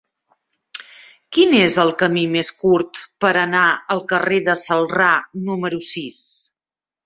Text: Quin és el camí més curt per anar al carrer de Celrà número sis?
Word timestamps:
Quin 1.37 1.53
és 1.57 1.75
el 1.83 1.91
camí 1.99 2.23
més 2.37 2.49
curt 2.63 3.03
per 3.25 3.35
anar 3.43 3.67
al 3.97 4.03
carrer 4.15 4.43
de 4.51 4.59
Celrà 4.65 5.15
número 5.53 5.87
sis? 5.95 6.27